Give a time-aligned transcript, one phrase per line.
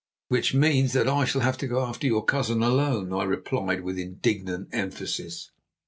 [0.29, 3.99] "Which means that I shall have to go after your cousin alone," I replied with
[3.99, 5.51] indignant emphasis.